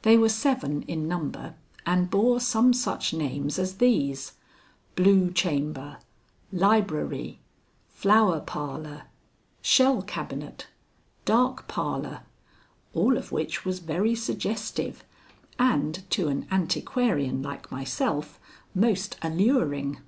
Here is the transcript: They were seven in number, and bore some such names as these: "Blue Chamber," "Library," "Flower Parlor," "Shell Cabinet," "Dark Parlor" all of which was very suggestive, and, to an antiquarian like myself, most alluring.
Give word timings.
They 0.00 0.16
were 0.16 0.30
seven 0.30 0.80
in 0.84 1.06
number, 1.06 1.54
and 1.84 2.08
bore 2.08 2.40
some 2.40 2.72
such 2.72 3.12
names 3.12 3.58
as 3.58 3.76
these: 3.76 4.32
"Blue 4.94 5.30
Chamber," 5.30 5.98
"Library," 6.50 7.40
"Flower 7.90 8.40
Parlor," 8.40 9.02
"Shell 9.60 10.00
Cabinet," 10.04 10.68
"Dark 11.26 11.68
Parlor" 11.68 12.22
all 12.94 13.18
of 13.18 13.32
which 13.32 13.66
was 13.66 13.80
very 13.80 14.14
suggestive, 14.14 15.04
and, 15.58 16.08
to 16.08 16.28
an 16.28 16.46
antiquarian 16.50 17.42
like 17.42 17.70
myself, 17.70 18.40
most 18.74 19.18
alluring. 19.20 19.98